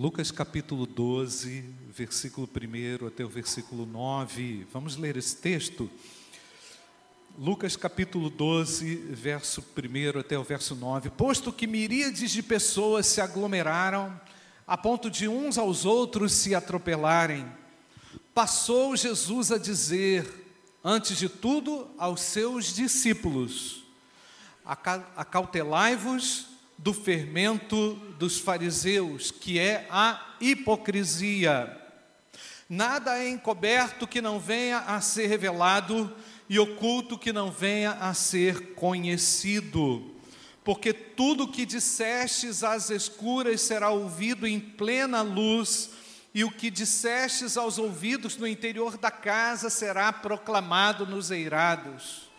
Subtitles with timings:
[0.00, 4.66] Lucas capítulo 12, versículo 1 até o versículo 9.
[4.72, 5.90] Vamos ler esse texto?
[7.38, 11.10] Lucas capítulo 12, verso 1 até o verso 9.
[11.10, 14.18] Posto que miríades de pessoas se aglomeraram,
[14.66, 17.46] a ponto de uns aos outros se atropelarem,
[18.32, 20.26] passou Jesus a dizer,
[20.82, 23.84] antes de tudo, aos seus discípulos:
[24.64, 26.49] Acautelai-vos
[26.82, 31.76] do fermento dos fariseus, que é a hipocrisia.
[32.68, 36.14] Nada é encoberto que não venha a ser revelado,
[36.48, 40.14] e oculto que não venha a ser conhecido.
[40.64, 45.90] Porque tudo que dissestes às escuras será ouvido em plena luz,
[46.34, 52.29] e o que dissestes aos ouvidos no interior da casa será proclamado nos eirados.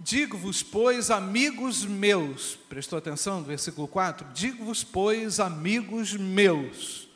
[0.00, 4.26] Digo-vos, pois, amigos meus, prestou atenção no versículo 4?
[4.34, 7.08] Digo-vos, pois, amigos meus,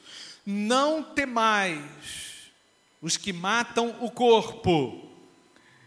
[0.47, 2.53] não temais
[3.03, 5.09] os que matam o corpo,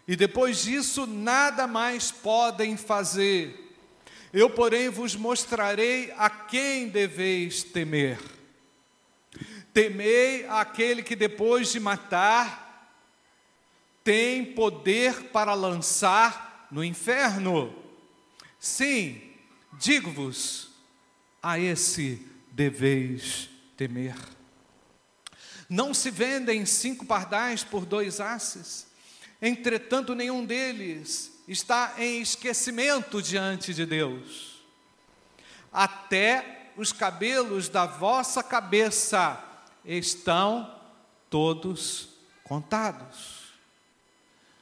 [0.08, 3.58] e depois disso nada mais podem fazer.
[4.34, 8.20] Eu, porém, vos mostrarei a quem deveis temer.
[9.74, 12.70] Temei aquele que depois de matar
[14.04, 17.76] tem poder para lançar no inferno.
[18.60, 19.22] Sim,
[19.74, 20.70] digo-vos,
[21.42, 24.16] a esse deveis temer.
[25.70, 28.88] Não se vendem cinco pardais por dois asses,
[29.42, 34.62] entretanto, nenhum deles está em esquecimento diante de Deus.
[35.72, 39.42] Até os cabelos da vossa cabeça
[39.86, 40.80] estão
[41.30, 42.10] todos
[42.44, 43.42] contados.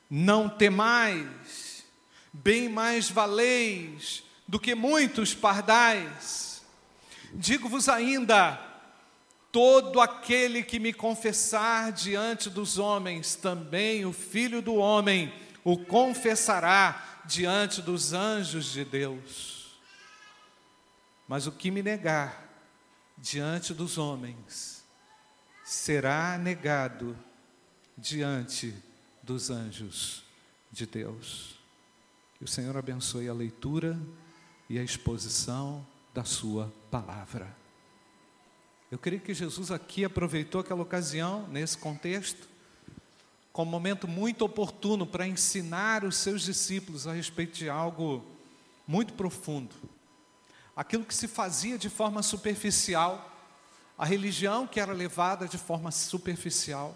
[0.10, 1.69] Não temais,
[2.32, 6.62] bem mais valeis do que muitos pardais.
[7.34, 8.60] Digo-vos ainda:
[9.52, 15.34] todo aquele que me confessar diante dos homens, também o Filho do Homem
[15.64, 19.80] o confessará diante dos anjos de Deus.
[21.28, 22.50] Mas o que me negar
[23.22, 24.84] diante dos homens,
[25.64, 27.18] será negado
[27.98, 28.74] diante
[29.22, 30.24] dos anjos
[30.72, 31.59] de Deus.
[32.40, 34.00] Que o Senhor abençoe a leitura
[34.70, 37.54] e a exposição da Sua palavra.
[38.90, 42.48] Eu creio que Jesus aqui aproveitou aquela ocasião, nesse contexto,
[43.52, 48.26] como um momento muito oportuno para ensinar os seus discípulos a respeito de algo
[48.88, 49.76] muito profundo.
[50.74, 53.38] Aquilo que se fazia de forma superficial,
[53.98, 56.96] a religião que era levada de forma superficial,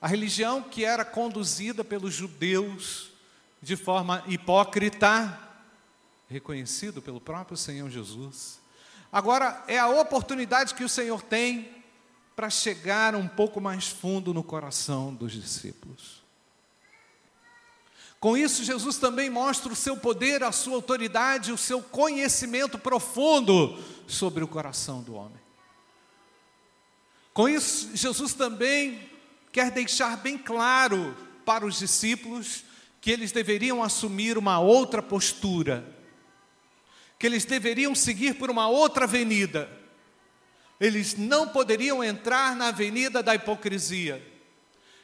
[0.00, 3.10] a religião que era conduzida pelos judeus,
[3.62, 5.38] de forma hipócrita,
[6.28, 8.60] reconhecido pelo próprio Senhor Jesus.
[9.12, 11.82] Agora é a oportunidade que o Senhor tem
[12.34, 16.20] para chegar um pouco mais fundo no coração dos discípulos.
[18.18, 23.82] Com isso, Jesus também mostra o seu poder, a sua autoridade, o seu conhecimento profundo
[24.06, 25.40] sobre o coração do homem.
[27.32, 29.10] Com isso, Jesus também
[29.50, 32.64] quer deixar bem claro para os discípulos
[33.00, 35.84] que eles deveriam assumir uma outra postura,
[37.18, 39.70] que eles deveriam seguir por uma outra avenida.
[40.78, 44.26] Eles não poderiam entrar na avenida da hipocrisia.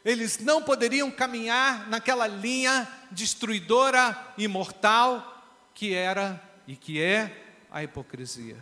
[0.05, 5.33] Eles não poderiam caminhar naquela linha destruidora e mortal
[5.75, 8.57] que era e que é a hipocrisia.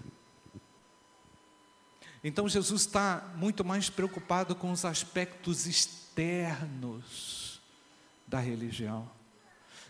[2.22, 7.60] Então Jesus está muito mais preocupado com os aspectos externos
[8.26, 9.08] da religião.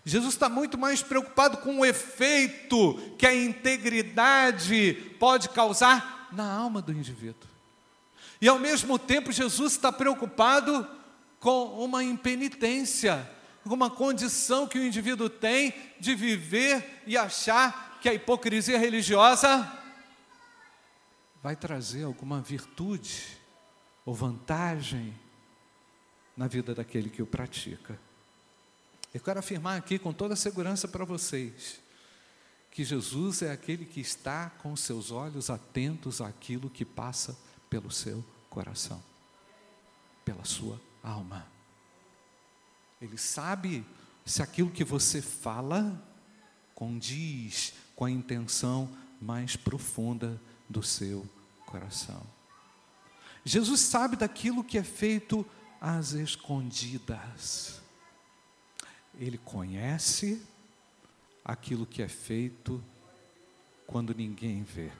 [0.04, 6.82] Jesus está muito mais preocupado com o efeito que a integridade pode causar na alma
[6.82, 7.48] do indivíduo.
[8.40, 10.86] E ao mesmo tempo, Jesus está preocupado
[11.40, 13.30] com uma impenitência,
[13.62, 19.70] com uma condição que o indivíduo tem de viver e achar que a hipocrisia religiosa
[21.42, 23.38] vai trazer alguma virtude
[24.04, 25.14] ou vantagem
[26.36, 27.98] na vida daquele que o pratica.
[29.14, 31.80] Eu quero afirmar aqui com toda segurança para vocês
[32.74, 37.38] que Jesus é aquele que está com seus olhos atentos àquilo que passa
[37.70, 39.00] pelo seu coração,
[40.24, 41.46] pela sua alma.
[43.00, 43.86] Ele sabe
[44.26, 46.02] se aquilo que você fala
[46.74, 48.90] condiz com a intenção
[49.20, 51.24] mais profunda do seu
[51.64, 52.26] coração.
[53.44, 55.46] Jesus sabe daquilo que é feito
[55.80, 57.83] às escondidas.
[59.18, 60.42] Ele conhece
[61.44, 62.82] aquilo que é feito
[63.86, 64.90] quando ninguém vê.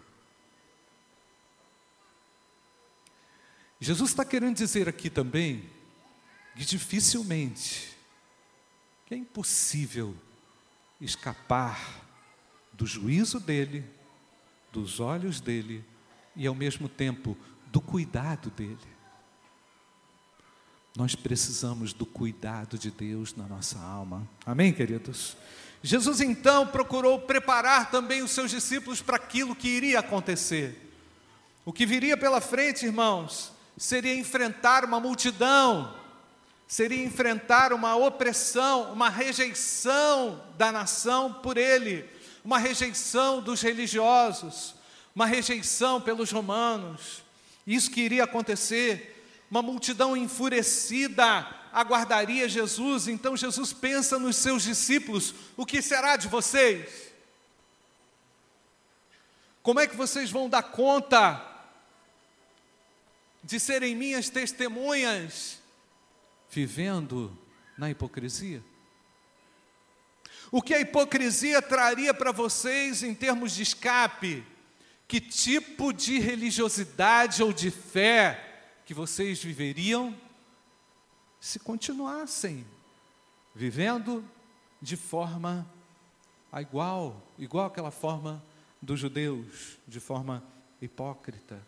[3.80, 5.68] Jesus está querendo dizer aqui também
[6.56, 7.96] que dificilmente,
[9.06, 10.16] que é impossível
[11.00, 12.02] escapar
[12.72, 13.84] do juízo dele,
[14.72, 15.84] dos olhos dele
[16.36, 18.93] e ao mesmo tempo do cuidado dele.
[20.96, 24.28] Nós precisamos do cuidado de Deus na nossa alma.
[24.46, 25.36] Amém, queridos?
[25.82, 30.92] Jesus então procurou preparar também os seus discípulos para aquilo que iria acontecer.
[31.64, 35.92] O que viria pela frente, irmãos, seria enfrentar uma multidão,
[36.68, 42.08] seria enfrentar uma opressão, uma rejeição da nação por ele,
[42.44, 44.76] uma rejeição dos religiosos,
[45.12, 47.24] uma rejeição pelos romanos.
[47.66, 49.13] Isso que iria acontecer,
[49.54, 53.06] uma multidão enfurecida aguardaria Jesus.
[53.06, 57.12] Então Jesus pensa nos seus discípulos: o que será de vocês?
[59.62, 61.40] Como é que vocês vão dar conta
[63.44, 65.60] de serem minhas testemunhas,
[66.50, 67.38] vivendo
[67.78, 68.60] na hipocrisia?
[70.50, 74.44] O que a hipocrisia traria para vocês em termos de escape?
[75.06, 78.53] Que tipo de religiosidade ou de fé
[78.84, 80.14] que vocês viveriam
[81.40, 82.66] se continuassem
[83.54, 84.24] vivendo
[84.80, 85.66] de forma
[86.60, 88.42] igual, igual aquela forma
[88.80, 90.42] dos judeus, de forma
[90.80, 91.60] hipócrita?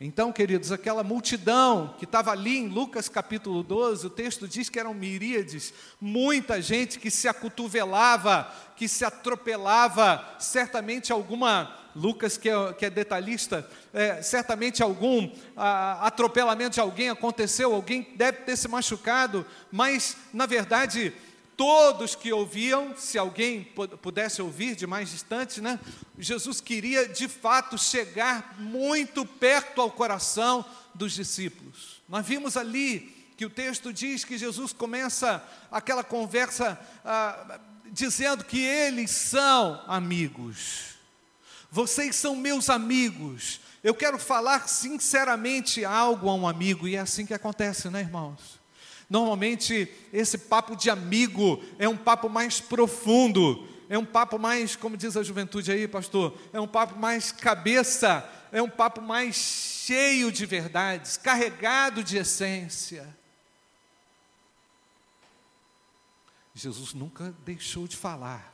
[0.00, 4.78] Então, queridos, aquela multidão que estava ali em Lucas capítulo 12, o texto diz que
[4.78, 12.72] eram miríades, muita gente que se acotovelava, que se atropelava, certamente alguma, Lucas que é,
[12.74, 19.44] que é detalhista, é, certamente algum atropelamento de alguém aconteceu, alguém deve ter se machucado,
[19.72, 21.12] mas, na verdade,
[21.56, 23.64] todos que ouviam, se alguém
[24.00, 25.80] pudesse ouvir de mais distante, né?
[26.16, 30.64] Jesus queria de fato chegar muito perto ao coração
[30.94, 32.00] dos discípulos.
[32.08, 37.58] Nós vimos ali que o texto diz que Jesus começa aquela conversa ah,
[37.90, 40.97] dizendo que eles são amigos.
[41.70, 43.60] Vocês são meus amigos.
[43.82, 48.58] Eu quero falar sinceramente algo a um amigo, e é assim que acontece, né, irmãos?
[49.08, 54.96] Normalmente, esse papo de amigo é um papo mais profundo, é um papo mais, como
[54.96, 60.30] diz a juventude aí, pastor, é um papo mais cabeça, é um papo mais cheio
[60.30, 63.16] de verdades, carregado de essência.
[66.54, 68.52] Jesus nunca deixou de falar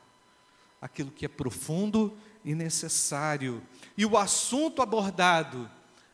[0.81, 3.63] aquilo que é profundo e necessário.
[3.97, 5.71] E o assunto abordado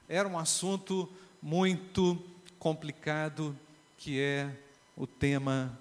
[0.08, 1.08] era um assunto
[1.42, 2.22] muito
[2.58, 3.58] complicado
[3.96, 4.54] que é
[4.96, 5.78] o tema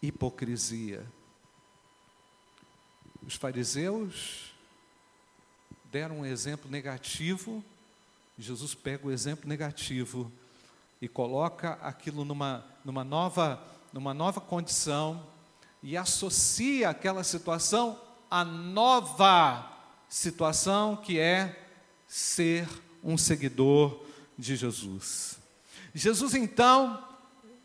[0.00, 1.06] hipocrisia.
[3.24, 4.52] Os fariseus
[5.90, 7.64] deram um exemplo negativo,
[8.38, 10.30] Jesus pega o exemplo negativo
[11.00, 15.26] e coloca aquilo numa, numa, nova, numa nova condição
[15.82, 18.00] e associa aquela situação
[18.32, 19.70] à nova
[20.08, 21.68] situação que é
[22.08, 22.68] ser
[23.04, 24.04] um seguidor
[24.38, 25.38] de Jesus.
[25.94, 27.12] Jesus então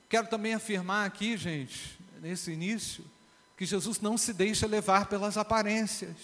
[0.10, 3.04] Quero também afirmar aqui, gente, nesse início,
[3.58, 6.16] que Jesus não se deixa levar pelas aparências.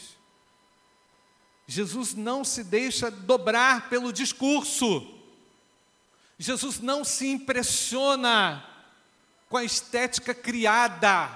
[1.68, 5.19] Jesus não se deixa dobrar pelo discurso.
[6.38, 8.66] Jesus não se impressiona
[9.50, 11.30] com a estética criada,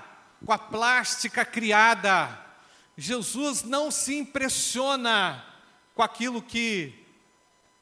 [0.46, 2.47] com a plástica criada.
[2.98, 5.46] Jesus não se impressiona
[5.94, 6.94] com aquilo que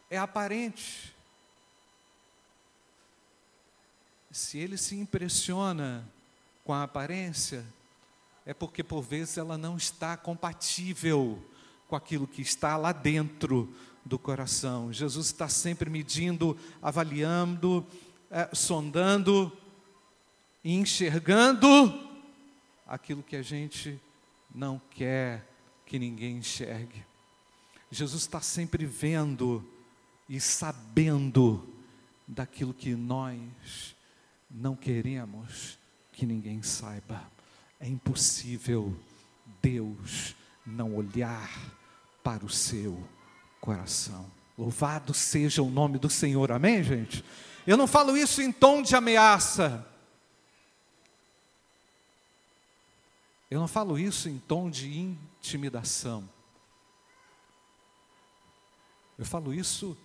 [0.09, 1.15] é aparente.
[4.35, 6.05] se ele se impressiona
[6.65, 7.65] com a aparência,
[8.45, 11.41] é porque por vezes ela não está compatível
[11.87, 14.91] com aquilo que está lá dentro do coração.
[14.91, 17.87] Jesus está sempre medindo, avaliando,
[18.29, 19.49] é, sondando,
[20.65, 21.97] enxergando
[22.85, 23.97] aquilo que a gente
[24.55, 25.45] não quer
[25.85, 27.05] que ninguém enxergue.
[27.91, 29.63] Jesus está sempre vendo
[30.27, 31.67] e sabendo
[32.27, 33.95] daquilo que nós
[34.49, 35.77] não queremos
[36.13, 37.21] que ninguém saiba.
[37.79, 38.95] É impossível
[39.61, 40.35] Deus
[40.65, 41.51] não olhar
[42.23, 42.97] para o seu
[43.59, 44.25] coração.
[44.57, 47.23] Louvado seja o nome do Senhor, amém, gente?
[47.67, 49.85] Eu não falo isso em tom de ameaça.
[53.55, 56.27] Eu não falo isso em tom de intimidação.
[59.17, 59.97] Eu falo isso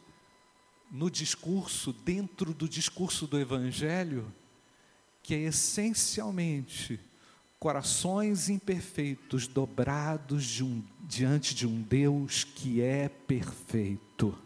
[0.88, 4.33] no discurso, dentro do discurso do Evangelho,
[5.21, 7.00] que é essencialmente
[7.59, 14.38] corações imperfeitos dobrados de um, diante de um Deus que é perfeito.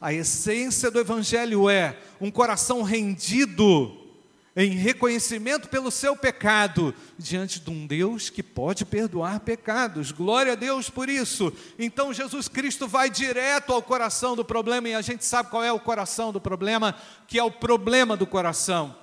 [0.00, 3.99] A essência do Evangelho é um coração rendido
[4.56, 10.10] em reconhecimento pelo seu pecado diante de um Deus que pode perdoar pecados.
[10.10, 11.52] Glória a Deus por isso.
[11.78, 15.72] Então Jesus Cristo vai direto ao coração do problema e a gente sabe qual é
[15.72, 18.96] o coração do problema, que é o problema do coração.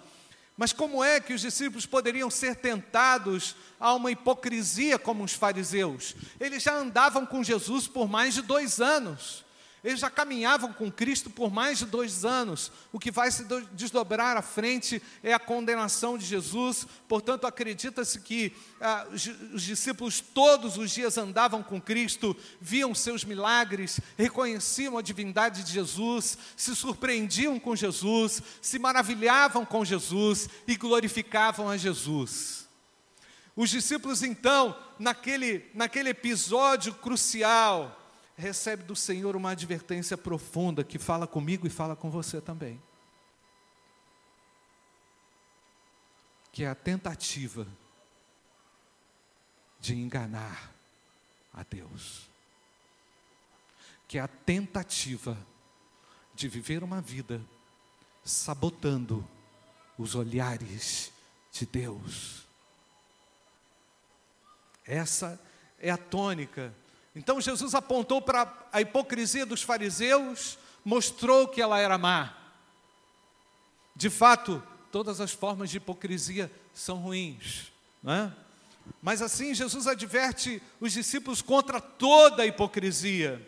[0.58, 6.16] Mas como é que os discípulos poderiam ser tentados a uma hipocrisia como os fariseus?
[6.39, 9.46] Eles já andavam com Jesus por mais de dois anos.
[9.84, 12.72] Eles já caminhavam com Cristo por mais de dois anos.
[12.91, 16.88] O que vai se desdobrar à frente é a condenação de Jesus.
[17.07, 19.05] Portanto, acredita-se que ah,
[19.53, 25.72] os discípulos todos os dias andavam com Cristo, viam seus milagres, reconheciam a divindade de
[25.72, 32.67] Jesus, se surpreendiam com Jesus, se maravilhavam com Jesus e glorificavam a Jesus.
[33.55, 38.07] Os discípulos, então, naquele, naquele episódio crucial,
[38.38, 42.82] recebe do Senhor uma advertência profunda que fala comigo e fala com você também.
[46.51, 47.67] Que é a tentativa
[49.79, 50.72] de enganar
[51.51, 52.29] a Deus.
[54.08, 55.38] Que é a tentativa
[56.36, 57.41] de viver uma vida
[58.24, 59.27] sabotando
[59.98, 61.12] os olhares
[61.51, 62.46] de Deus.
[64.86, 65.41] Essa
[65.79, 66.74] é a tônica
[67.18, 72.32] então Jesus apontou para a hipocrisia dos fariseus, mostrou que ela era má.
[73.96, 77.72] De fato, todas as formas de hipocrisia são ruins,
[78.04, 78.34] não é?
[79.02, 83.42] Mas assim, Jesus adverte os discípulos contra toda a hipocrisia.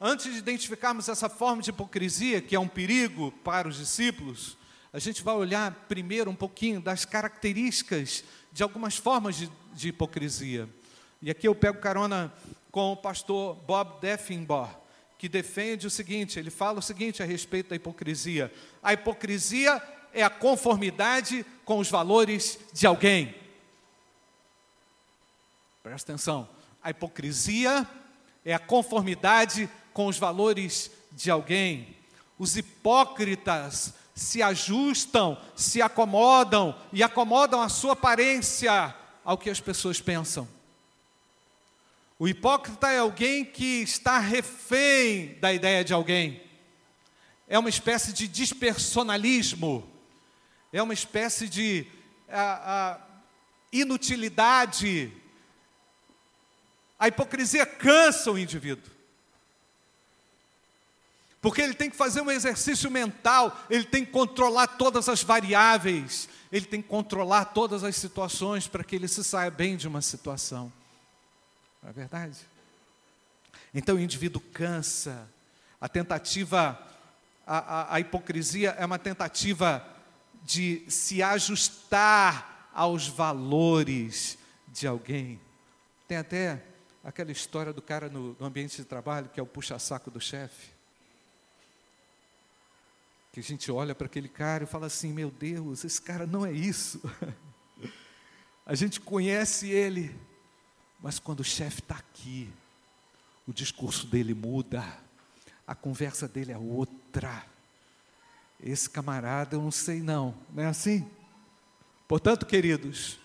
[0.00, 4.58] Antes de identificarmos essa forma de hipocrisia, que é um perigo para os discípulos,
[4.92, 10.68] a gente vai olhar primeiro um pouquinho das características de algumas formas de, de hipocrisia.
[11.22, 12.32] E aqui eu pego carona
[12.72, 14.80] com o pastor Bob Deffinbar,
[15.18, 18.52] que defende o seguinte: ele fala o seguinte a respeito da hipocrisia.
[18.82, 19.80] A hipocrisia
[20.12, 23.34] é a conformidade com os valores de alguém.
[25.82, 26.48] Presta atenção.
[26.82, 27.86] A hipocrisia
[28.44, 31.96] é a conformidade com os valores de alguém.
[32.38, 40.00] Os hipócritas se ajustam, se acomodam e acomodam a sua aparência ao que as pessoas
[40.00, 40.48] pensam.
[42.22, 46.40] O hipócrita é alguém que está refém da ideia de alguém.
[47.48, 49.92] É uma espécie de despersonalismo.
[50.72, 51.84] É uma espécie de
[52.28, 53.00] a, a
[53.72, 55.12] inutilidade.
[56.96, 58.92] A hipocrisia cansa o indivíduo.
[61.40, 66.28] Porque ele tem que fazer um exercício mental, ele tem que controlar todas as variáveis,
[66.52, 70.00] ele tem que controlar todas as situações para que ele se saia bem de uma
[70.00, 70.72] situação.
[71.82, 72.38] Não é verdade?
[73.74, 75.28] Então o indivíduo cansa,
[75.80, 76.78] a tentativa,
[77.46, 79.84] a, a, a hipocrisia é uma tentativa
[80.44, 85.40] de se ajustar aos valores de alguém.
[86.06, 86.62] Tem até
[87.02, 90.70] aquela história do cara no, no ambiente de trabalho, que é o puxa-saco do chefe.
[93.32, 96.44] Que a gente olha para aquele cara e fala assim: meu Deus, esse cara não
[96.44, 97.00] é isso.
[98.66, 100.14] a gente conhece ele,
[101.02, 102.48] mas quando o chefe está aqui,
[103.46, 104.84] o discurso dele muda,
[105.66, 107.44] a conversa dele é outra.
[108.62, 111.10] Esse camarada, eu não sei não, não é assim?
[112.06, 113.18] Portanto, queridos,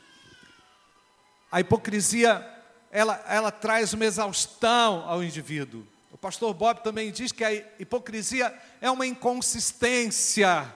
[1.52, 2.44] a hipocrisia,
[2.90, 5.86] ela, ela traz uma exaustão ao indivíduo.
[6.12, 10.74] O pastor Bob também diz que a hipocrisia é uma inconsistência.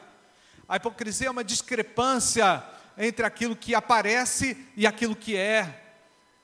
[0.70, 2.64] A hipocrisia é uma discrepância
[2.96, 5.81] entre aquilo que aparece e aquilo que é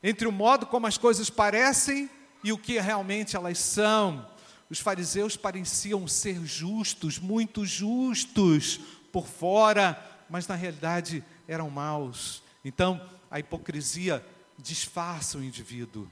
[0.08, 2.10] entre o modo como as coisas parecem
[2.42, 4.26] e o que realmente elas são.
[4.70, 8.80] Os fariseus pareciam ser justos, muito justos
[9.12, 12.42] por fora, mas na realidade eram maus.
[12.64, 14.26] Então, a hipocrisia
[14.58, 16.10] disfarça o indivíduo,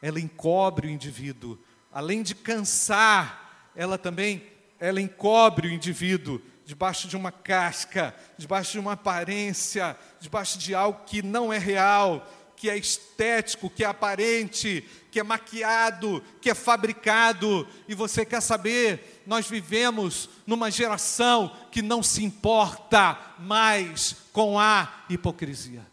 [0.00, 1.58] ela encobre o indivíduo.
[1.92, 4.42] Além de cansar, ela também
[4.80, 11.04] ela encobre o indivíduo debaixo de uma casca, debaixo de uma aparência, debaixo de algo
[11.04, 16.54] que não é real, que é estético, que é aparente, que é maquiado, que é
[16.54, 17.66] fabricado.
[17.86, 19.22] E você quer saber?
[19.26, 25.86] Nós vivemos numa geração que não se importa mais com a hipocrisia.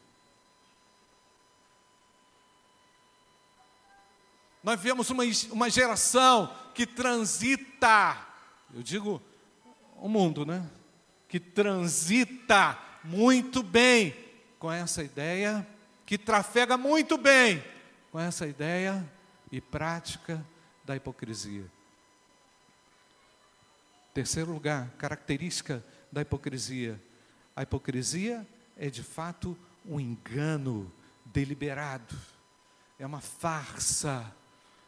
[4.64, 8.18] Nós vivemos uma, uma geração que transita,
[8.74, 9.22] eu digo
[9.96, 10.70] o mundo, né?
[11.28, 14.16] Que transita muito bem
[14.60, 15.68] com essa ideia
[16.12, 17.64] que trafega muito bem
[18.12, 19.10] com essa ideia
[19.50, 20.46] e prática
[20.84, 21.64] da hipocrisia.
[24.14, 27.02] Terceiro lugar, característica da hipocrisia.
[27.56, 30.92] A hipocrisia é de fato um engano
[31.24, 32.18] deliberado,
[33.00, 34.36] é uma farsa.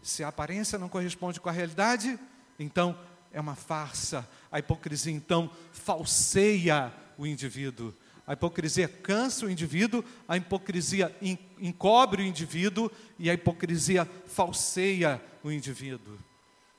[0.01, 2.19] Se a aparência não corresponde com a realidade,
[2.59, 2.99] então
[3.31, 4.29] é uma farsa.
[4.51, 7.93] A hipocrisia então falseia o indivíduo.
[8.25, 11.13] A hipocrisia cansa o indivíduo, a hipocrisia
[11.59, 12.89] encobre o indivíduo
[13.19, 16.17] e a hipocrisia falseia o indivíduo.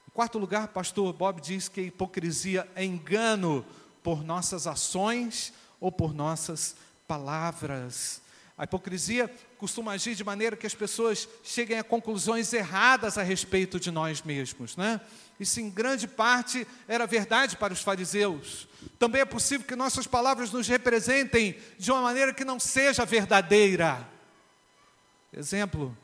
[0.09, 3.65] Em quarto lugar, pastor Bob diz que a hipocrisia é engano
[4.03, 8.23] por nossas ações ou por nossas palavras.
[8.57, 9.31] A hipocrisia
[9.65, 14.21] costuma agir de maneira que as pessoas cheguem a conclusões erradas a respeito de nós
[14.21, 15.01] mesmos, né?
[15.41, 18.69] Isso em grande parte era verdade para os fariseus.
[18.99, 24.07] Também é possível que nossas palavras nos representem de uma maneira que não seja verdadeira.
[25.33, 25.97] Exemplo,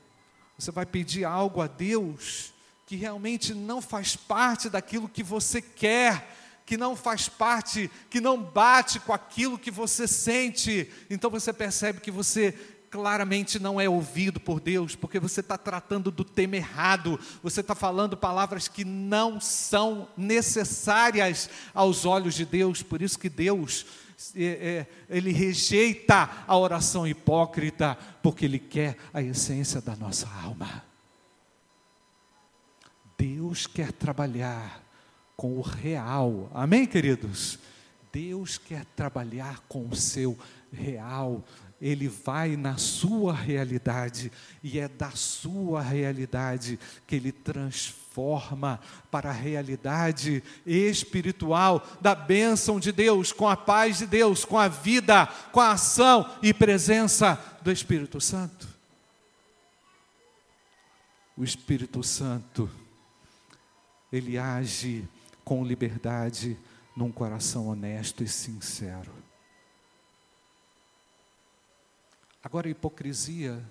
[0.59, 2.55] você vai pedir algo a Deus
[2.87, 8.43] que realmente não faz parte daquilo que você quer, que não faz parte, que não
[8.43, 10.91] bate com aquilo que você sente.
[11.11, 12.59] Então você percebe que você
[12.91, 17.75] claramente não é ouvido por Deus, porque você está tratando do tema errado, você está
[17.75, 23.87] falando palavras que não são necessárias aos olhos de Deus, por isso que Deus,
[24.35, 30.83] é, é, ele rejeita a oração hipócrita, porque Ele quer a essência da nossa alma.
[33.17, 34.83] Deus quer trabalhar
[35.37, 37.59] com o real, amém, queridos?
[38.13, 40.37] Deus quer trabalhar com o seu
[40.73, 41.45] real
[41.81, 44.31] ele vai na sua realidade
[44.63, 48.79] e é da sua realidade que ele transforma
[49.11, 54.69] para a realidade espiritual da bênção de Deus, com a paz de Deus, com a
[54.69, 58.69] vida, com a ação e presença do Espírito Santo.
[61.35, 62.71] O Espírito Santo,
[64.13, 65.09] ele age
[65.43, 66.59] com liberdade
[66.95, 69.30] num coração honesto e sincero.
[72.43, 73.63] Agora, a hipocrisia,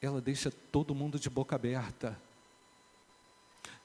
[0.00, 2.16] ela deixa todo mundo de boca aberta.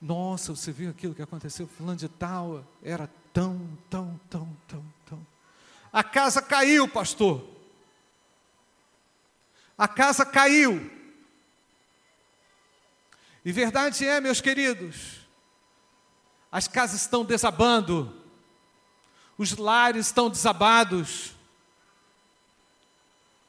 [0.01, 1.67] Nossa, você viu aquilo que aconteceu?
[1.67, 5.27] Fulano de tal era tão, tão, tão, tão, tão.
[5.91, 7.45] A casa caiu, pastor.
[9.77, 10.91] A casa caiu.
[13.43, 15.19] E verdade é, meus queridos,
[16.51, 18.11] as casas estão desabando,
[19.37, 21.34] os lares estão desabados,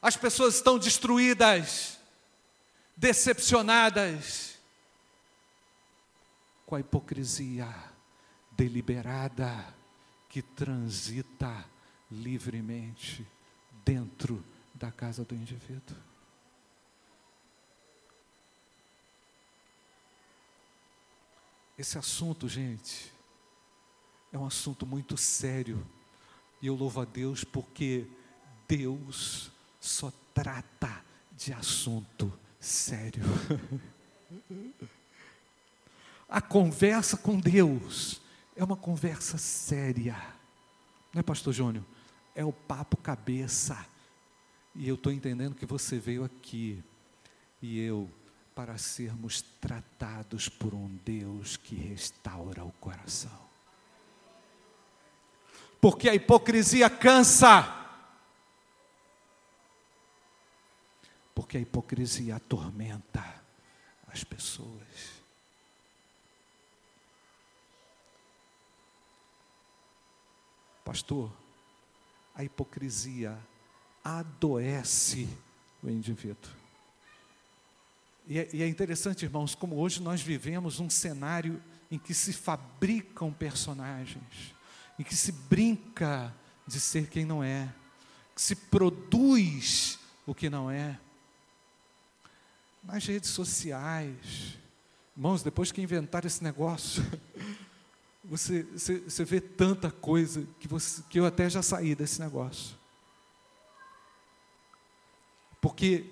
[0.01, 1.97] as pessoas estão destruídas,
[2.95, 4.57] decepcionadas
[6.65, 7.67] com a hipocrisia
[8.51, 9.73] deliberada
[10.29, 11.65] que transita
[12.11, 13.25] livremente
[13.85, 15.97] dentro da casa do indivíduo.
[21.77, 23.13] Esse assunto, gente,
[24.33, 25.85] é um assunto muito sério.
[26.59, 28.07] E eu louvo a Deus porque
[28.67, 29.51] Deus
[29.87, 31.03] só trata
[31.35, 33.23] de assunto sério.
[36.29, 38.21] A conversa com Deus
[38.55, 40.17] é uma conversa séria,
[41.13, 41.85] não é, Pastor Júnior?
[42.35, 43.77] É o papo cabeça.
[44.75, 46.83] E eu estou entendendo que você veio aqui
[47.61, 48.09] e eu
[48.53, 53.47] para sermos tratados por um Deus que restaura o coração.
[55.79, 57.86] Porque a hipocrisia cansa.
[61.47, 63.23] Porque a hipocrisia atormenta
[64.11, 64.83] as pessoas.
[70.83, 71.31] Pastor,
[72.35, 73.39] a hipocrisia
[74.03, 75.29] adoece
[75.81, 76.51] o indivíduo.
[78.27, 82.33] E é, e é, interessante, irmãos, como hoje nós vivemos um cenário em que se
[82.33, 84.53] fabricam personagens,
[84.99, 86.35] em que se brinca
[86.67, 87.73] de ser quem não é,
[88.35, 90.99] que se produz o que não é
[92.87, 94.57] nas redes sociais.
[95.15, 97.03] Irmãos, depois que inventaram esse negócio,
[98.23, 102.77] você, você, você vê tanta coisa que, você, que eu até já saí desse negócio.
[105.59, 106.05] Porque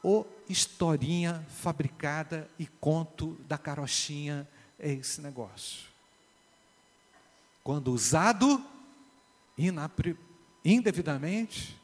[0.00, 5.88] o historinha fabricada e conto da carochinha é esse negócio.
[7.64, 8.64] Quando usado
[10.64, 11.76] indevidamente,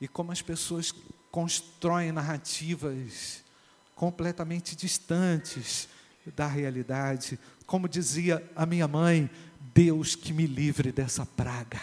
[0.00, 0.92] e como as pessoas
[1.32, 3.42] constroem narrativas
[3.96, 5.88] completamente distantes
[6.36, 7.40] da realidade.
[7.66, 9.30] Como dizia a minha mãe,
[9.74, 11.80] Deus que me livre dessa praga.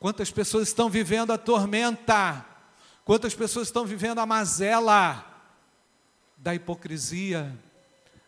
[0.00, 2.44] Quantas pessoas estão vivendo a tormenta,
[3.04, 5.24] quantas pessoas estão vivendo a mazela
[6.36, 7.56] da hipocrisia,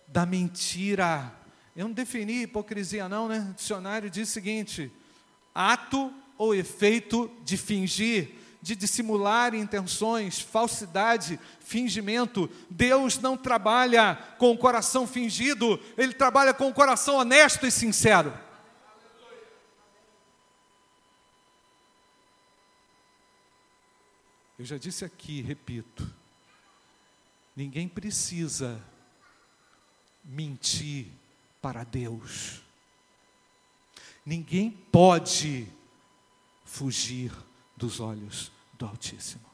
[0.07, 1.35] da mentira.
[1.75, 3.49] Eu não defini hipocrisia, não, né?
[3.51, 4.93] O dicionário diz o seguinte:
[5.55, 12.51] ato ou efeito de fingir, de dissimular intenções, falsidade, fingimento.
[12.69, 18.37] Deus não trabalha com o coração fingido, Ele trabalha com o coração honesto e sincero.
[24.59, 26.13] Eu já disse aqui, repito,
[27.55, 28.85] ninguém precisa
[30.25, 31.07] mentir
[31.61, 32.61] para Deus.
[34.27, 35.69] Ninguém pode
[36.73, 37.31] fugir
[37.77, 39.45] dos olhos do Altíssimo.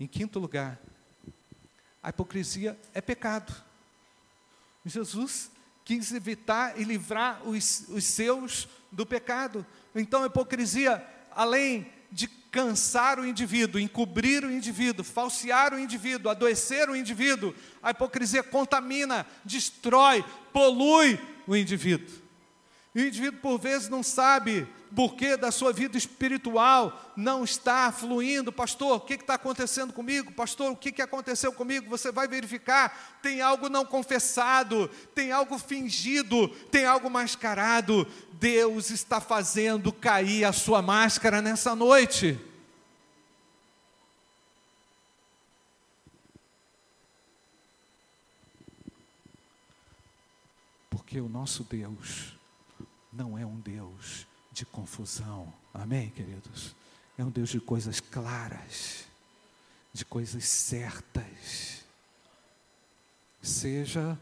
[0.00, 0.80] Em quinto lugar,
[2.02, 3.54] a hipocrisia é pecado.
[4.84, 5.52] Jesus
[5.84, 9.64] quis evitar e livrar os, os seus do pecado.
[9.94, 16.88] Então a hipocrisia, além de cansar o indivíduo, encobrir o indivíduo, falsear o indivíduo, adoecer
[16.88, 22.14] o indivíduo, a hipocrisia contamina, destrói, polui o indivíduo.
[22.94, 28.52] E o indivíduo, por vezes, não sabe porquê da sua vida espiritual não está fluindo.
[28.52, 30.32] Pastor, o que está acontecendo comigo?
[30.32, 31.88] Pastor, o que, que aconteceu comigo?
[31.88, 38.06] Você vai verificar: tem algo não confessado, tem algo fingido, tem algo mascarado.
[38.34, 42.38] Deus está fazendo cair a sua máscara nessa noite.
[50.88, 52.38] Porque o nosso Deus
[53.10, 54.27] não é um Deus
[54.58, 55.52] de confusão.
[55.72, 56.74] Amém, queridos?
[57.16, 59.04] É um Deus de coisas claras,
[59.92, 61.84] de coisas certas.
[63.40, 64.18] Seja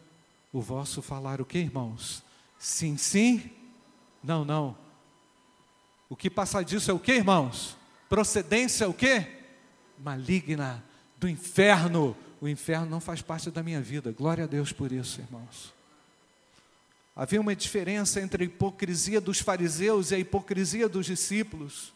[0.53, 2.23] o vosso falar o que, irmãos?
[2.59, 3.51] Sim, sim?
[4.23, 4.77] Não, não.
[6.09, 7.77] O que passa disso é o que, irmãos?
[8.09, 9.27] Procedência é o que?
[9.99, 10.85] Maligna
[11.17, 12.15] do inferno.
[12.41, 14.13] O inferno não faz parte da minha vida.
[14.13, 15.76] Glória a Deus por isso, irmãos.
[17.19, 21.95] Havia uma diferença entre a hipocrisia dos fariseus e a hipocrisia dos discípulos.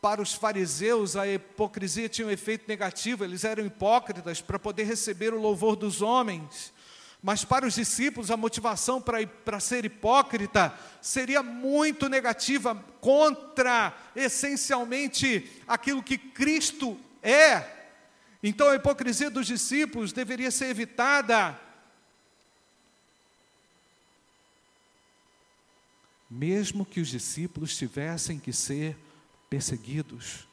[0.00, 5.34] Para os fariseus, a hipocrisia tinha um efeito negativo, eles eram hipócritas para poder receber
[5.34, 6.72] o louvor dos homens.
[7.22, 15.60] Mas para os discípulos, a motivação para, para ser hipócrita seria muito negativa, contra essencialmente
[15.68, 17.64] aquilo que Cristo é.
[18.42, 21.60] Então a hipocrisia dos discípulos deveria ser evitada
[26.32, 28.96] mesmo que os discípulos tivessem que ser
[29.50, 30.48] perseguidos.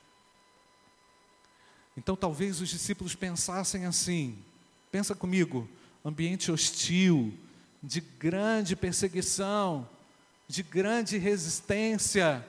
[1.96, 4.38] Então talvez os discípulos pensassem assim:
[4.92, 5.70] pensa comigo,
[6.04, 7.34] ambiente hostil,
[7.82, 9.88] de grande perseguição,
[10.50, 12.46] de grande resistência.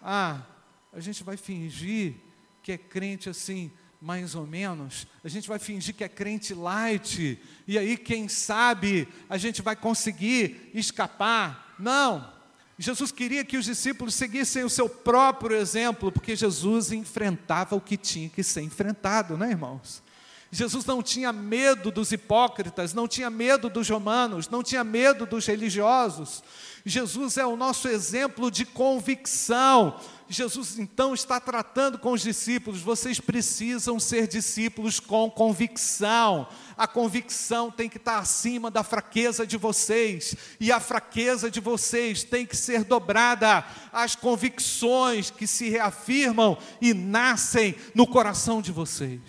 [0.00, 0.46] Ah,
[0.92, 2.14] a gente vai fingir
[2.62, 7.40] que é crente assim, mais ou menos, a gente vai fingir que é crente light,
[7.66, 11.74] e aí, quem sabe, a gente vai conseguir escapar.
[11.78, 12.35] Não,
[12.78, 17.96] Jesus queria que os discípulos seguissem o seu próprio exemplo, porque Jesus enfrentava o que
[17.96, 20.02] tinha que ser enfrentado, né, irmãos?
[20.50, 25.46] Jesus não tinha medo dos hipócritas, não tinha medo dos romanos, não tinha medo dos
[25.46, 26.42] religiosos.
[26.84, 29.98] Jesus é o nosso exemplo de convicção.
[30.28, 36.48] Jesus então está tratando com os discípulos: vocês precisam ser discípulos com convicção.
[36.76, 42.24] A convicção tem que estar acima da fraqueza de vocês, e a fraqueza de vocês
[42.24, 49.20] tem que ser dobrada às convicções que se reafirmam e nascem no coração de vocês.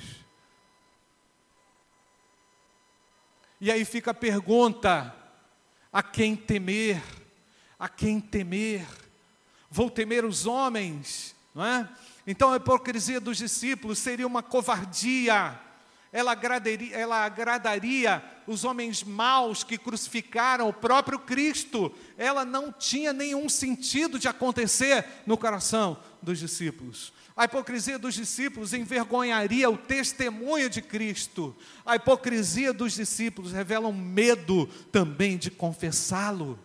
[3.62, 5.16] E aí fica a pergunta:
[5.94, 7.02] a quem temer?
[7.78, 8.86] A quem temer?
[9.70, 11.90] Vou temer os homens, não é?
[12.26, 15.60] Então a hipocrisia dos discípulos seria uma covardia,
[16.12, 23.12] ela agradaria, ela agradaria os homens maus que crucificaram o próprio Cristo, ela não tinha
[23.12, 27.14] nenhum sentido de acontecer no coração dos discípulos.
[27.36, 31.56] A hipocrisia dos discípulos envergonharia o testemunho de Cristo.
[31.86, 36.58] A hipocrisia dos discípulos revela um medo também de confessá-lo.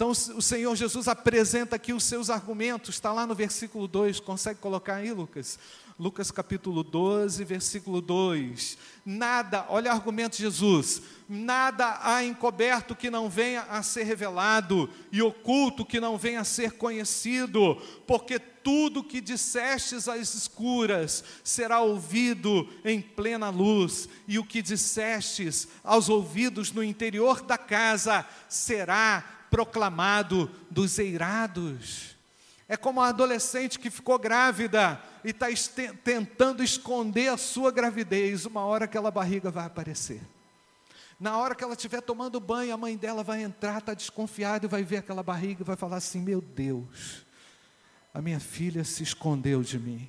[0.00, 4.58] Então, o Senhor Jesus apresenta aqui os seus argumentos, está lá no versículo 2, consegue
[4.58, 5.58] colocar aí, Lucas?
[5.98, 8.78] Lucas capítulo 12, versículo 2.
[9.04, 14.88] Nada, olha o argumento de Jesus: nada há encoberto que não venha a ser revelado,
[15.12, 21.80] e oculto que não venha a ser conhecido, porque tudo que dissestes às escuras será
[21.80, 29.39] ouvido em plena luz, e o que dissestes aos ouvidos no interior da casa será
[29.50, 32.16] proclamado dos eirados.
[32.68, 35.46] É como a adolescente que ficou grávida e está
[36.04, 38.46] tentando esconder a sua gravidez.
[38.46, 40.22] Uma hora aquela barriga vai aparecer.
[41.18, 44.68] Na hora que ela estiver tomando banho, a mãe dela vai entrar, está desconfiada e
[44.68, 47.26] vai ver aquela barriga e vai falar assim: Meu Deus,
[48.14, 50.08] a minha filha se escondeu de mim.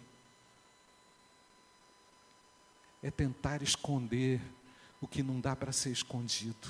[3.04, 4.40] É tentar esconder
[5.02, 6.70] o que não dá para ser escondido,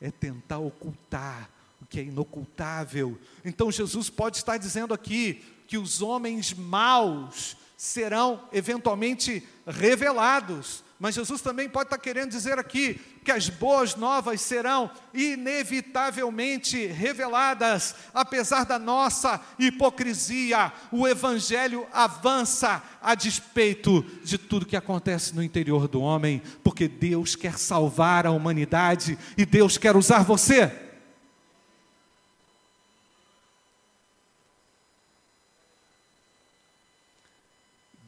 [0.00, 1.48] é tentar ocultar
[1.80, 3.18] o que é inocultável.
[3.44, 11.40] Então Jesus pode estar dizendo aqui que os homens maus serão eventualmente revelados, mas Jesus
[11.40, 18.78] também pode estar querendo dizer aqui que as boas novas serão inevitavelmente reveladas, apesar da
[18.78, 20.70] nossa hipocrisia.
[20.92, 27.34] O Evangelho avança a despeito de tudo que acontece no interior do homem, porque Deus
[27.34, 30.89] quer salvar a humanidade e Deus quer usar você.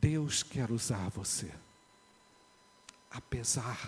[0.03, 1.49] Deus quer usar você
[3.09, 3.79] apesar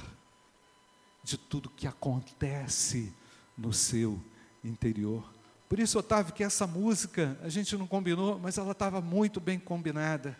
[1.25, 3.13] de tudo que acontece
[3.57, 4.23] no seu
[4.63, 5.29] interior.
[5.69, 9.59] Por isso, Otávio, que essa música a gente não combinou, mas ela estava muito bem
[9.59, 10.39] combinada.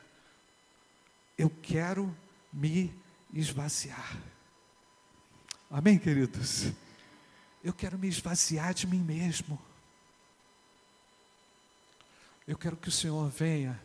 [1.37, 2.15] Eu quero
[2.53, 2.95] me
[3.33, 4.17] esvaziar.
[5.71, 6.73] Amém, queridos?
[7.65, 9.61] Eu quero me esvaziar de mim mesmo.
[12.47, 13.81] Eu quero que o Senhor venha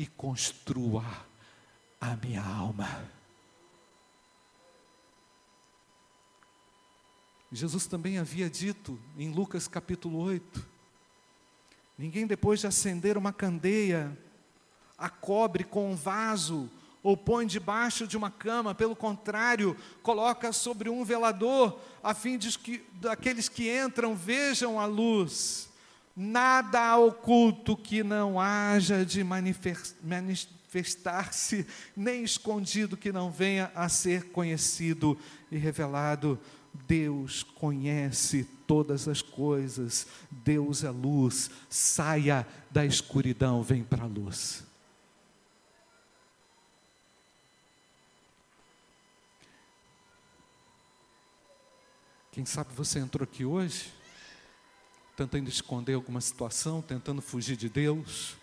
[0.00, 1.04] e construa
[2.00, 3.06] a minha alma.
[7.52, 10.66] Jesus também havia dito em Lucas capítulo 8:
[11.98, 14.18] Ninguém, depois de acender uma candeia,
[14.96, 16.70] a cobre com um vaso
[17.02, 22.58] ou põe debaixo de uma cama, pelo contrário, coloca sobre um velador, a fim de
[22.58, 25.69] que aqueles que entram vejam a luz.
[26.16, 35.16] Nada oculto que não haja de manifestar-se, nem escondido que não venha a ser conhecido
[35.50, 36.38] e revelado.
[36.86, 44.64] Deus conhece todas as coisas, Deus é luz, saia da escuridão, vem para a luz.
[52.30, 53.92] Quem sabe você entrou aqui hoje,
[55.26, 58.36] tentando esconder alguma situação, tentando fugir de Deus.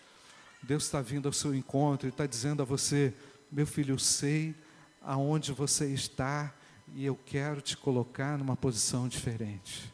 [0.62, 3.12] Deus está vindo ao seu encontro e está dizendo a você:
[3.50, 4.54] meu filho, eu sei
[5.02, 6.54] aonde você está,
[6.94, 9.92] e eu quero te colocar numa posição diferente.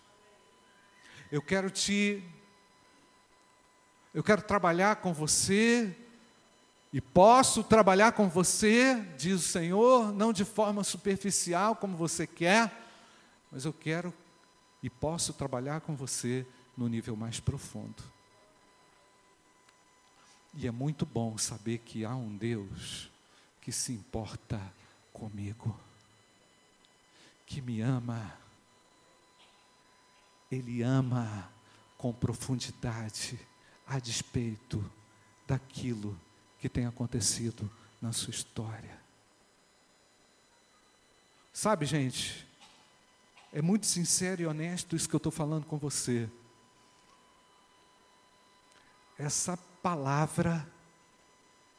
[1.33, 2.23] Eu quero te
[4.13, 5.97] eu quero trabalhar com você
[6.93, 12.71] e posso trabalhar com você, diz o Senhor, não de forma superficial como você quer,
[13.51, 14.13] mas eu quero
[14.83, 18.03] e posso trabalhar com você no nível mais profundo.
[20.55, 23.11] E é muito bom saber que há um Deus
[23.61, 24.61] que se importa
[25.13, 25.79] comigo
[27.47, 28.37] que me ama.
[30.51, 31.51] Ele ama
[31.97, 33.39] com profundidade,
[33.87, 34.85] a despeito
[35.47, 36.19] daquilo
[36.59, 38.99] que tem acontecido na sua história.
[41.53, 42.47] Sabe, gente,
[43.53, 46.29] é muito sincero e honesto isso que eu estou falando com você.
[49.19, 50.69] Essa palavra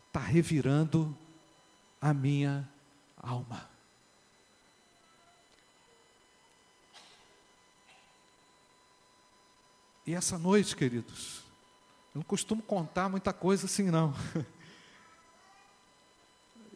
[0.08, 1.16] está revirando
[2.00, 2.70] a minha
[3.18, 3.70] alma.
[10.06, 11.40] E essa noite, queridos,
[12.14, 14.14] eu não costumo contar muita coisa assim, não.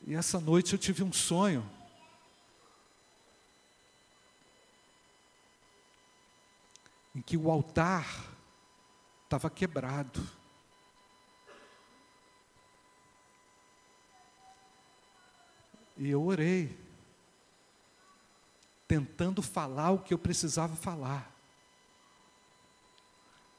[0.07, 1.63] E essa noite eu tive um sonho.
[7.13, 8.07] Em que o altar
[9.25, 10.19] estava quebrado.
[15.99, 16.75] E eu orei,
[18.87, 21.39] tentando falar o que eu precisava falar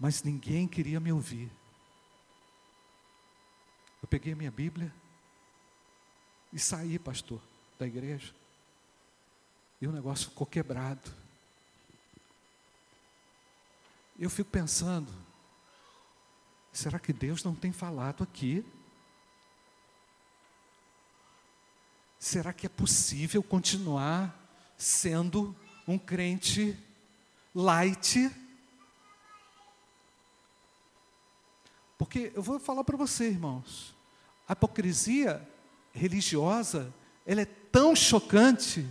[0.00, 1.52] mas ninguém queria me ouvir.
[4.02, 4.90] Eu peguei a minha Bíblia
[6.50, 7.38] e saí, pastor,
[7.78, 8.34] da igreja.
[9.78, 11.12] E o negócio ficou quebrado.
[14.18, 15.12] Eu fico pensando,
[16.72, 18.64] será que Deus não tem falado aqui?
[22.20, 24.38] Será que é possível continuar
[24.76, 25.56] sendo
[25.88, 26.78] um crente
[27.54, 28.30] light?
[31.96, 33.96] Porque eu vou falar para você, irmãos,
[34.46, 35.48] a hipocrisia
[35.94, 36.92] religiosa,
[37.24, 38.86] ela é tão chocante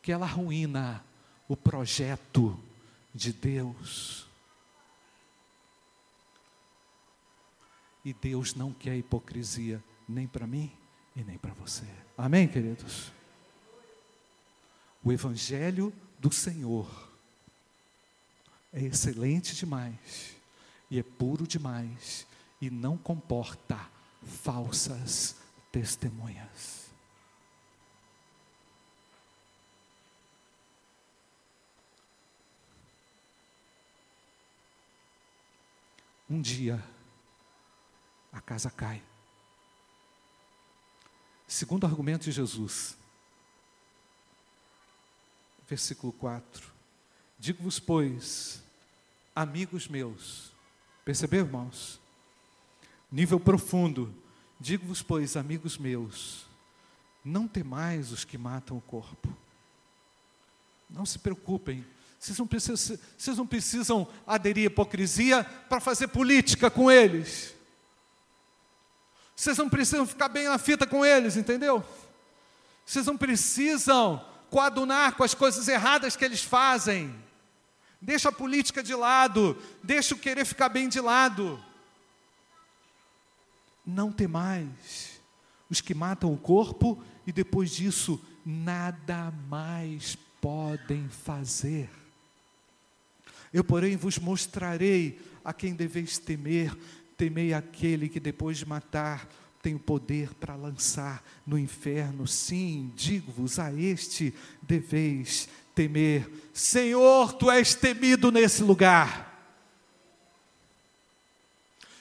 [0.00, 1.04] que ela arruína
[1.46, 2.58] o projeto
[3.14, 4.26] de Deus.
[8.02, 10.72] E Deus não quer hipocrisia nem para mim
[11.14, 11.84] e nem para você.
[12.16, 13.12] Amém, queridos?
[15.04, 17.10] O Evangelho do Senhor
[18.72, 20.36] é excelente demais
[20.90, 22.26] e é puro demais
[22.60, 23.78] e não comporta
[24.22, 25.36] falsas
[25.70, 26.82] testemunhas.
[36.30, 36.82] Um dia,
[38.32, 39.02] a casa cai.
[41.52, 42.96] Segundo argumento de Jesus,
[45.68, 46.66] versículo 4:
[47.38, 48.62] Digo-vos, pois,
[49.36, 50.50] amigos meus,
[51.04, 52.00] percebeu, irmãos?
[53.10, 54.14] Nível profundo.
[54.58, 56.46] Digo-vos, pois, amigos meus,
[57.22, 59.28] não temais os que matam o corpo.
[60.88, 61.84] Não se preocupem
[62.18, 67.54] vocês não precisam, vocês não precisam aderir à hipocrisia para fazer política com eles.
[69.34, 71.84] Vocês não precisam ficar bem na fita com eles, entendeu?
[72.84, 77.14] Vocês não precisam coadunar com as coisas erradas que eles fazem.
[78.00, 81.62] Deixa a política de lado, deixa o querer ficar bem de lado.
[83.86, 85.20] Não tem mais
[85.70, 91.88] os que matam o corpo e depois disso nada mais podem fazer.
[93.52, 96.76] Eu, porém, vos mostrarei a quem deveis temer.
[97.16, 99.28] Temei aquele que depois de matar
[99.62, 102.26] tem o poder para lançar no inferno.
[102.26, 106.28] Sim, digo-vos, a este deveis temer.
[106.52, 109.30] Senhor, tu és temido nesse lugar.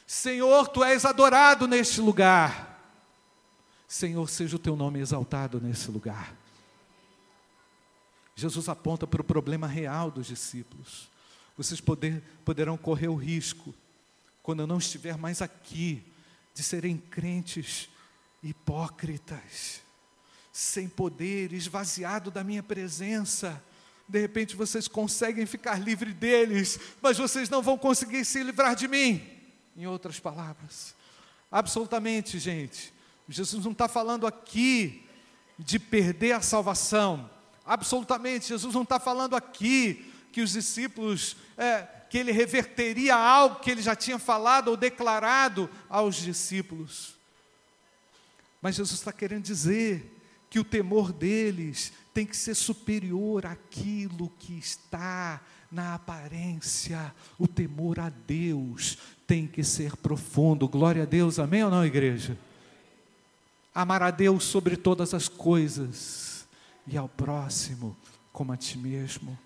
[0.07, 2.69] Senhor, tu és adorado neste lugar.
[3.87, 6.35] Senhor, seja o teu nome exaltado nesse lugar.
[8.35, 11.11] Jesus aponta para o problema real dos discípulos
[11.57, 13.73] vocês poder, poderão correr o risco,
[14.41, 16.03] quando eu não estiver mais aqui,
[16.53, 17.89] de serem crentes
[18.43, 19.81] hipócritas,
[20.51, 23.63] sem poder, esvaziado da minha presença.
[24.07, 28.87] De repente vocês conseguem ficar livre deles, mas vocês não vão conseguir se livrar de
[28.87, 29.25] mim.
[29.77, 30.93] Em outras palavras,
[31.49, 32.93] absolutamente, gente.
[33.29, 35.05] Jesus não está falando aqui
[35.57, 37.29] de perder a salvação.
[37.65, 43.71] Absolutamente, Jesus não está falando aqui que os discípulos, é, que ele reverteria algo que
[43.71, 47.15] ele já tinha falado ou declarado aos discípulos.
[48.61, 50.13] Mas Jesus está querendo dizer
[50.49, 55.39] que o temor deles tem que ser superior àquilo que está
[55.71, 57.15] na aparência.
[57.39, 60.67] O temor a Deus tem que ser profundo.
[60.67, 62.37] Glória a Deus, amém ou não, igreja?
[63.73, 66.45] Amar a Deus sobre todas as coisas
[66.85, 67.95] e ao próximo
[68.33, 69.39] como a ti mesmo.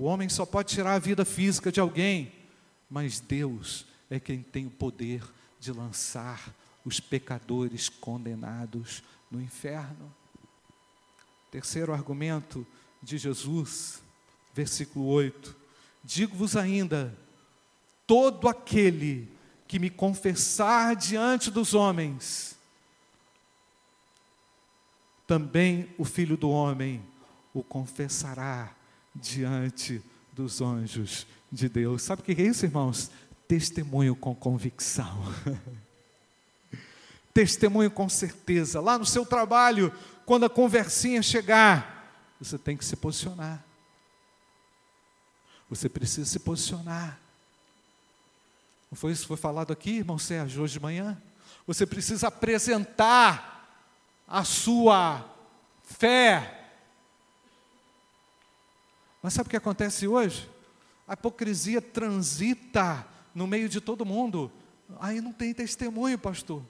[0.00, 2.32] O homem só pode tirar a vida física de alguém,
[2.88, 5.22] mas Deus é quem tem o poder
[5.58, 6.54] de lançar
[6.86, 10.10] os pecadores condenados no inferno.
[11.50, 12.66] Terceiro argumento
[13.02, 14.00] de Jesus,
[14.54, 15.54] versículo 8:
[16.02, 17.14] Digo-vos ainda,
[18.06, 19.30] todo aquele
[19.68, 22.56] que me confessar diante dos homens,
[25.26, 27.04] também o filho do homem
[27.52, 28.79] o confessará
[29.14, 32.02] diante dos anjos de Deus.
[32.02, 33.10] Sabe o que é isso, irmãos?
[33.48, 35.22] Testemunho com convicção.
[37.34, 38.80] Testemunho com certeza.
[38.80, 39.92] Lá no seu trabalho,
[40.24, 43.64] quando a conversinha chegar, você tem que se posicionar.
[45.68, 47.18] Você precisa se posicionar.
[48.90, 51.20] Não foi isso que foi falado aqui, irmão Sérgio, hoje de manhã?
[51.66, 53.68] Você precisa apresentar
[54.26, 55.24] a sua
[55.84, 56.59] fé
[59.22, 60.48] mas sabe o que acontece hoje?
[61.06, 64.50] A hipocrisia transita no meio de todo mundo.
[64.98, 66.62] Aí não tem testemunho, pastor.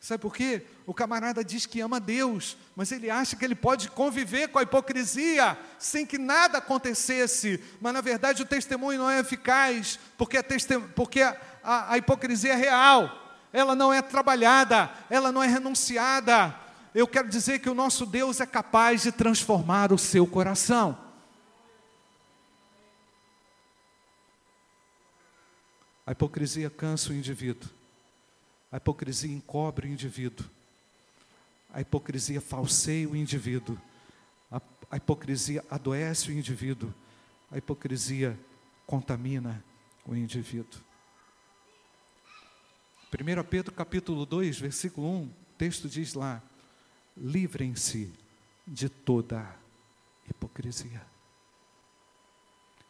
[0.00, 0.62] Sabe por quê?
[0.86, 4.62] O camarada diz que ama Deus, mas ele acha que ele pode conviver com a
[4.62, 7.62] hipocrisia sem que nada acontecesse.
[7.80, 10.44] Mas na verdade o testemunho não é eficaz, porque a,
[10.96, 13.12] porque a, a, a hipocrisia é real,
[13.52, 16.56] ela não é trabalhada, ela não é renunciada.
[16.94, 21.09] Eu quero dizer que o nosso Deus é capaz de transformar o seu coração.
[26.10, 27.70] A hipocrisia cansa o indivíduo.
[28.72, 30.44] A hipocrisia encobre o indivíduo.
[31.72, 33.80] A hipocrisia falseia o indivíduo.
[34.50, 36.92] A, a hipocrisia adoece o indivíduo.
[37.48, 38.36] A hipocrisia
[38.88, 39.62] contamina
[40.04, 40.80] o indivíduo.
[43.12, 46.42] 1 Pedro capítulo 2, versículo 1, o texto diz lá:
[47.16, 48.12] livrem-se
[48.66, 49.54] de toda
[50.28, 51.06] hipocrisia.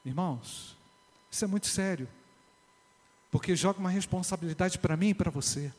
[0.06, 0.74] Irmãos,
[1.30, 2.08] isso é muito sério.
[3.30, 5.72] Porque joga uma responsabilidade para mim e para você.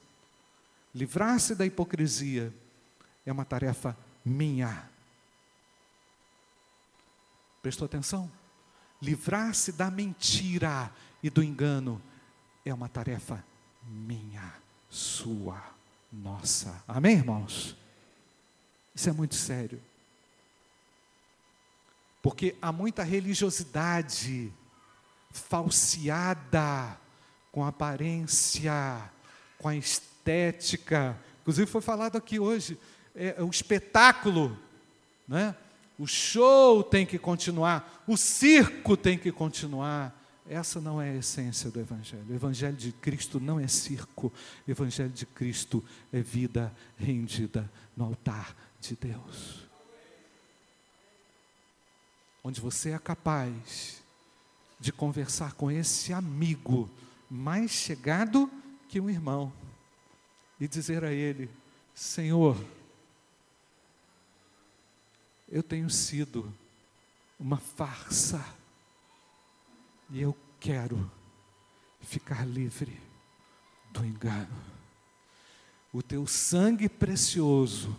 [0.93, 2.53] Livrar-se da hipocrisia
[3.25, 4.89] é uma tarefa minha.
[7.61, 8.31] Prestou atenção?
[9.01, 10.91] Livrar-se da mentira
[11.21, 12.01] e do engano
[12.65, 13.43] é uma tarefa
[13.83, 14.53] minha,
[14.89, 15.61] sua,
[16.11, 16.83] nossa.
[16.87, 17.75] Amém, irmãos?
[18.93, 19.81] Isso é muito sério.
[22.21, 24.53] Porque há muita religiosidade
[25.31, 26.99] falseada,
[27.51, 29.09] com aparência,
[29.57, 31.17] com a estética.
[31.41, 32.77] Inclusive foi falado aqui hoje,
[33.15, 34.57] é, é, o espetáculo,
[35.27, 35.55] né?
[35.99, 40.17] o show tem que continuar, o circo tem que continuar.
[40.49, 42.25] Essa não é a essência do Evangelho.
[42.29, 44.33] O Evangelho de Cristo não é circo.
[44.67, 49.67] O Evangelho de Cristo é vida rendida no altar de Deus.
[52.43, 54.01] Onde você é capaz
[54.79, 56.89] de conversar com esse amigo
[57.31, 58.51] mais chegado
[58.89, 59.53] que um irmão
[60.59, 61.49] e dizer a ele:
[61.95, 62.61] Senhor,
[65.47, 66.53] eu tenho sido
[67.39, 68.45] uma farsa
[70.09, 71.09] e eu quero
[72.01, 73.01] ficar livre
[73.91, 74.53] do engano.
[75.93, 77.97] O teu sangue precioso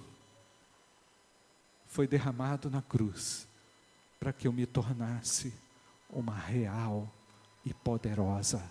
[1.87, 3.47] foi derramado na cruz
[4.20, 5.55] para que eu me tornasse
[6.11, 7.11] uma real
[7.64, 8.62] e poderosa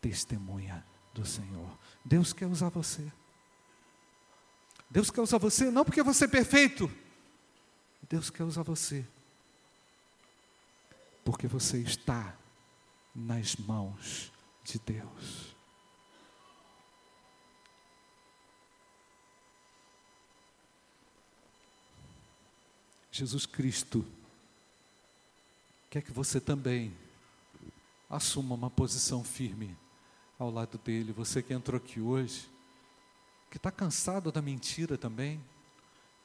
[0.00, 1.78] testemunha do Senhor.
[2.04, 3.10] Deus quer usar você.
[4.90, 6.90] Deus quer usar você não porque você é perfeito,
[8.08, 9.06] Deus quer usar você,
[11.24, 12.36] porque você está
[13.14, 14.32] nas mãos
[14.64, 15.54] de Deus.
[23.12, 24.04] Jesus Cristo
[25.88, 26.96] quer que você também
[28.08, 29.76] assuma uma posição firme
[30.40, 31.12] ao lado dele.
[31.12, 32.48] Você que entrou aqui hoje,
[33.50, 35.40] que está cansado da mentira também,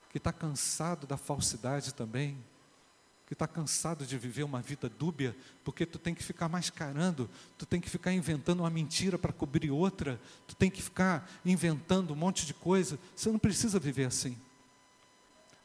[0.09, 2.37] que está cansado da falsidade também,
[3.27, 7.65] que está cansado de viver uma vida dúbia, porque tu tem que ficar mascarando, tu
[7.65, 12.15] tem que ficar inventando uma mentira para cobrir outra, tu tem que ficar inventando um
[12.15, 12.97] monte de coisa.
[13.15, 14.37] Você não precisa viver assim.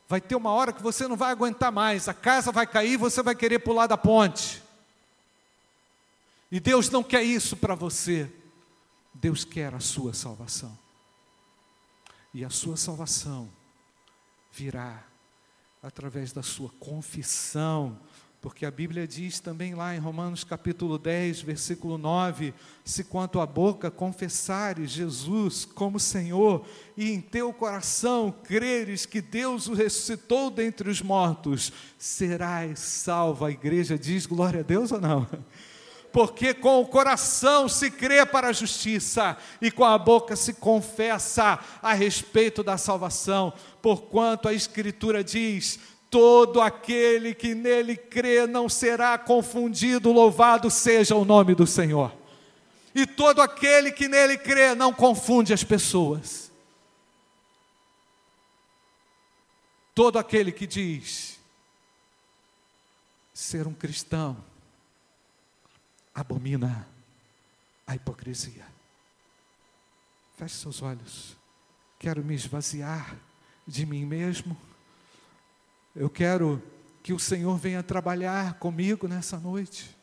[0.09, 3.23] Vai ter uma hora que você não vai aguentar mais, a casa vai cair, você
[3.23, 4.61] vai querer pular da ponte.
[6.51, 8.29] E Deus não quer isso para você.
[9.13, 10.77] Deus quer a sua salvação.
[12.33, 13.49] E a sua salvação
[14.53, 15.05] virá
[15.83, 17.99] através da sua confissão,
[18.41, 22.55] porque a Bíblia diz também lá em Romanos capítulo 10, versículo 9:
[22.85, 26.65] se quanto à boca confessares Jesus como Senhor,
[26.97, 33.45] e em teu coração creres que Deus o ressuscitou dentre os mortos, serás salvo.
[33.45, 35.27] A igreja diz glória a Deus ou não?
[36.13, 41.59] Porque com o coração se crê para a justiça e com a boca se confessa
[41.81, 45.79] a respeito da salvação, porquanto a Escritura diz:
[46.11, 52.13] todo aquele que nele crê não será confundido, louvado seja o nome do Senhor.
[52.95, 56.51] E todo aquele que nele crê não confunde as pessoas.
[59.95, 61.39] Todo aquele que diz
[63.33, 64.37] ser um cristão
[66.21, 66.87] abomina
[67.87, 68.65] a hipocrisia.
[70.37, 71.37] Feche seus olhos.
[71.99, 73.17] Quero me esvaziar
[73.67, 74.57] de mim mesmo.
[75.95, 76.63] Eu quero
[77.03, 79.97] que o Senhor venha trabalhar comigo nessa noite.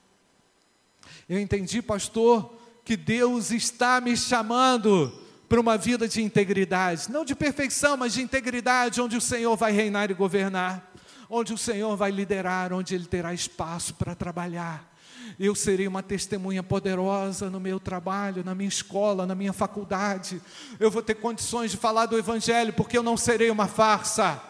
[1.29, 2.53] Eu entendi, pastor,
[2.83, 5.11] que Deus está me chamando
[5.47, 9.71] para uma vida de integridade, não de perfeição, mas de integridade, onde o Senhor vai
[9.71, 10.93] reinar e governar,
[11.29, 14.96] onde o Senhor vai liderar, onde Ele terá espaço para trabalhar
[15.39, 20.41] eu serei uma testemunha poderosa no meu trabalho, na minha escola, na minha faculdade.
[20.79, 24.41] Eu vou ter condições de falar do Evangelho, porque eu não serei uma farsa.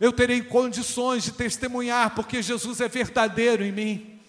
[0.00, 4.20] Eu terei condições de testemunhar, porque Jesus é verdadeiro em mim.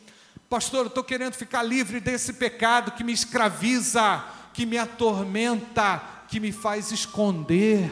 [0.50, 6.40] Pastor, eu estou querendo ficar livre desse pecado que me escraviza, que me atormenta, que
[6.40, 7.92] me faz esconder.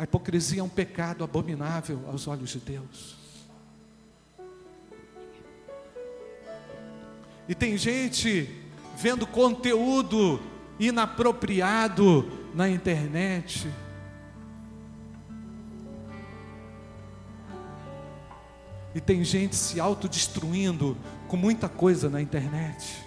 [0.00, 3.18] A hipocrisia é um pecado abominável aos olhos de Deus.
[7.46, 8.48] E tem gente
[8.96, 10.40] vendo conteúdo
[10.78, 13.70] inapropriado na internet.
[18.94, 20.96] E tem gente se autodestruindo
[21.28, 23.04] com muita coisa na internet.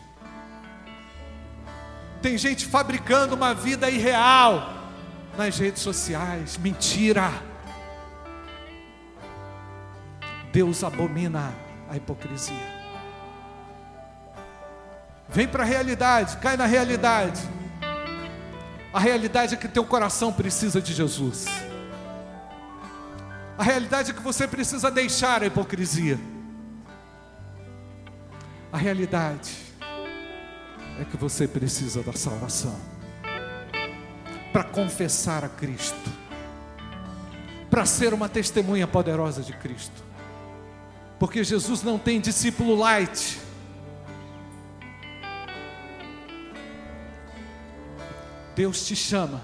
[2.21, 4.82] Tem gente fabricando uma vida irreal
[5.37, 6.57] nas redes sociais.
[6.57, 7.31] Mentira.
[10.51, 11.53] Deus abomina
[11.89, 12.83] a hipocrisia.
[15.27, 17.41] Vem para a realidade, cai na realidade.
[18.93, 21.47] A realidade é que teu coração precisa de Jesus.
[23.57, 26.19] A realidade é que você precisa deixar a hipocrisia.
[28.71, 29.55] A realidade
[30.99, 32.92] é que você precisa da salvação
[34.53, 35.97] para confessar a Cristo,
[37.71, 40.03] para ser uma testemunha poderosa de Cristo.
[41.17, 43.39] Porque Jesus não tem discípulo light.
[48.55, 49.43] Deus te chama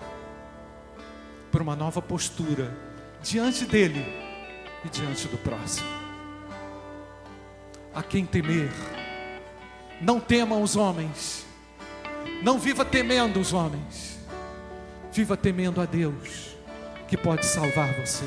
[1.52, 2.78] para uma nova postura
[3.24, 4.06] diante dele
[4.86, 5.90] e diante do próximo.
[7.96, 8.72] A quem temer,
[10.00, 11.44] não temam os homens,
[12.44, 14.09] não viva temendo os homens,
[15.12, 16.56] viva temendo a Deus,
[17.08, 18.26] que pode salvar você,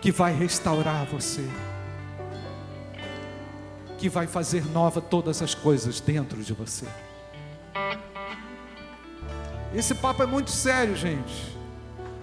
[0.00, 1.48] que vai restaurar você,
[3.98, 6.86] que vai fazer nova todas as coisas dentro de você.
[9.74, 11.56] Esse papo é muito sério, gente.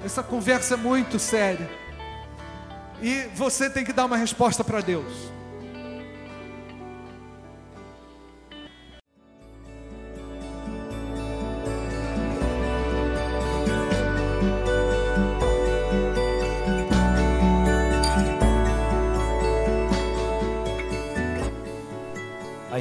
[0.04, 1.70] Essa conversa é muito séria.
[3.02, 5.34] E você tem que dar uma resposta para Deus.